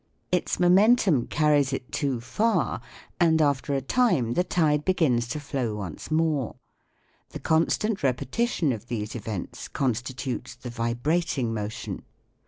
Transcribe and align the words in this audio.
Its 0.31 0.59
momentum 0.59 1.27
carries 1.27 1.71
it 1.71 1.91
too 1.91 2.19
far, 2.19 2.81
and 3.19 3.39
after 3.39 3.75
a 3.75 3.81
time 3.81 4.33
the 4.33 4.43
tide 4.43 4.83
begins 4.83 5.27
to 5.27 5.39
flow 5.39 5.75
once 5.75 6.09
more; 6.09 6.55
the 7.29 7.39
constant 7.39 8.01
repetition 8.01 8.71
of 8.71 8.87
these 8.87 9.13
events 9.13 9.67
constitutes 9.67 10.55
the 10.55 10.71
vibrating 10.71 11.53
motion. 11.53 12.01